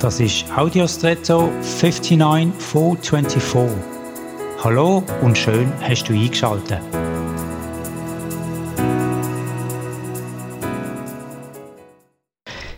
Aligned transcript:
Das 0.00 0.20
ist 0.20 0.44
Audiostretto 0.54 1.50
59424. 1.62 3.78
Hallo 4.62 5.02
und 5.22 5.38
schön 5.38 5.72
hast 5.80 6.04
du 6.04 6.12
eingeschaltet. 6.12 6.80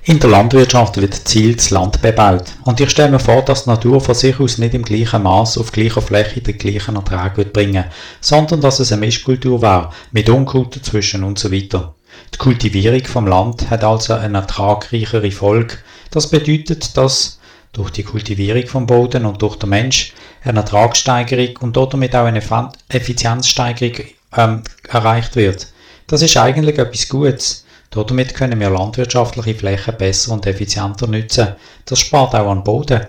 In 0.05 0.21
der 0.21 0.31
Landwirtschaft 0.31 0.97
wird 0.99 1.11
gezielt 1.11 1.59
das 1.59 1.71
Land 1.71 2.01
bebaut. 2.01 2.45
Und 2.65 2.79
ich 2.79 2.91
stelle 2.91 3.11
mir 3.11 3.19
vor, 3.19 3.43
dass 3.43 3.65
die 3.65 3.71
Natur 3.71 4.01
von 4.01 4.15
sich 4.15 4.39
aus 4.39 4.59
nicht 4.59 4.75
im 4.75 4.85
gleichen 4.85 5.25
Maß 5.25 5.59
auf 5.59 5.73
gleicher 5.73 6.01
Fläche 6.01 6.41
den 6.41 6.57
gleichen 6.57 6.95
Ertrag 6.95 7.37
wird 7.37 7.53
bringen, 7.53 7.87
sondern 8.21 8.61
dass 8.61 8.79
es 8.79 8.93
eine 8.93 9.01
Mischkultur 9.01 9.61
war, 9.61 9.93
mit 10.13 10.31
Unkraut 10.31 10.77
dazwischen 10.77 11.25
und 11.25 11.41
so 11.41 11.51
weiter. 11.51 11.97
Die 12.35 12.39
Kultivierung 12.39 13.05
vom 13.05 13.27
Land 13.27 13.71
hat 13.71 13.85
also 13.85 14.15
eine 14.15 14.39
ertragreichere 14.39 15.31
Folge. 15.31 15.79
Das 16.11 16.31
bedeutet, 16.31 16.97
dass 16.97 17.39
durch 17.73 17.91
die 17.91 18.03
Kultivierung 18.03 18.67
vom 18.67 18.87
Boden 18.87 19.25
und 19.25 19.43
durch 19.43 19.57
den 19.57 19.71
Mensch 19.71 20.13
eine 20.43 20.61
Ertragssteigerung 20.61 21.57
und 21.61 21.77
damit 21.77 22.15
auch 22.15 22.25
eine 22.25 22.43
Effizienzsteigerung 22.89 24.07
ähm, 24.37 24.63
erreicht 24.89 25.37
wird. 25.37 25.69
Das 26.07 26.23
ist 26.23 26.37
eigentlich 26.37 26.79
etwas 26.79 27.09
Gutes. 27.09 27.65
Damit 27.91 28.35
können 28.35 28.61
wir 28.61 28.71
landwirtschaftliche 28.71 29.55
Flächen 29.55 29.97
besser 29.97 30.33
und 30.33 30.47
effizienter 30.47 31.07
nutzen. 31.07 31.55
Das 31.87 31.99
spart 31.99 32.35
auch 32.35 32.51
an 32.51 32.65
Boden. 32.65 33.07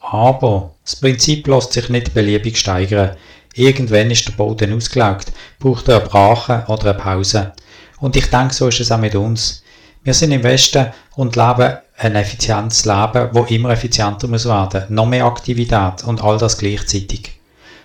Aber 0.00 0.74
das 0.84 0.96
Prinzip 0.96 1.46
lässt 1.46 1.72
sich 1.72 1.88
nicht 1.88 2.14
beliebig 2.14 2.58
steigern. 2.58 3.16
Irgendwann 3.54 4.10
ist 4.10 4.28
der 4.28 4.32
Boden 4.32 4.72
ausgelaugt, 4.72 5.32
braucht 5.58 5.88
er 5.88 6.00
eine 6.00 6.08
Brache 6.08 6.64
oder 6.68 6.90
eine 6.90 6.98
Pause. 6.98 7.52
Und 8.00 8.16
ich 8.16 8.30
denke, 8.30 8.54
so 8.54 8.68
ist 8.68 8.80
es 8.80 8.92
auch 8.92 8.98
mit 8.98 9.14
uns. 9.14 9.62
Wir 10.02 10.14
sind 10.14 10.32
im 10.32 10.42
Westen 10.42 10.86
und 11.16 11.36
leben 11.36 11.78
ein 11.96 12.14
effizientes 12.14 12.84
Leben, 12.84 13.28
wo 13.32 13.44
immer 13.44 13.70
effizienter 13.70 14.28
muss 14.28 14.46
werden. 14.46 14.84
Noch 14.88 15.06
mehr 15.06 15.24
Aktivität 15.24 16.04
und 16.04 16.22
all 16.22 16.38
das 16.38 16.58
gleichzeitig. 16.58 17.40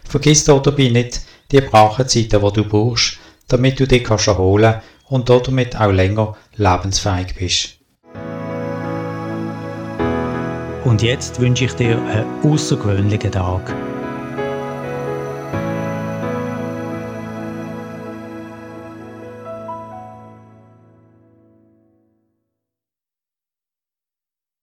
Vergiss 0.07 0.43
dabei 0.43 0.89
nicht 0.89 1.21
die 1.51 1.61
Brachezeiten, 1.61 2.41
die 2.41 2.53
du 2.53 2.63
brauchst, 2.63 3.17
damit 3.47 3.79
du 3.79 3.87
dich 3.87 4.07
erholen 4.09 4.73
kannst 4.73 4.87
und 5.09 5.29
damit 5.29 5.75
auch 5.79 5.91
länger 5.91 6.35
lebensfähig 6.55 7.35
bist. 7.35 7.77
Und 10.85 11.01
jetzt 11.01 11.39
wünsche 11.39 11.65
ich 11.65 11.73
dir 11.73 11.97
einen 11.97 12.25
außergewöhnlichen 12.43 13.31
Tag. 13.31 13.73